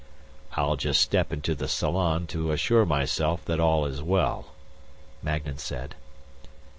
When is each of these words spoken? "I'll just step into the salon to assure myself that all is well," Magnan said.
"I'll 0.55 0.77
just 0.77 0.99
step 0.99 1.31
into 1.31 1.53
the 1.53 1.67
salon 1.67 2.25
to 2.25 2.51
assure 2.51 2.87
myself 2.87 3.45
that 3.45 3.59
all 3.59 3.85
is 3.85 4.01
well," 4.01 4.55
Magnan 5.21 5.59
said. 5.59 5.93